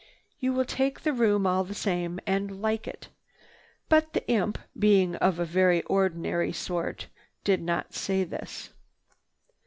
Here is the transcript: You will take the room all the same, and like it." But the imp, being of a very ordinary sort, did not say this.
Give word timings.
You 0.39 0.51
will 0.53 0.65
take 0.65 1.01
the 1.01 1.13
room 1.13 1.45
all 1.45 1.63
the 1.63 1.75
same, 1.75 2.19
and 2.25 2.59
like 2.59 2.87
it." 2.87 3.09
But 3.87 4.13
the 4.13 4.27
imp, 4.27 4.57
being 4.79 5.15
of 5.17 5.37
a 5.37 5.45
very 5.45 5.83
ordinary 5.83 6.51
sort, 6.53 7.05
did 7.43 7.61
not 7.61 7.93
say 7.93 8.23
this. 8.23 8.71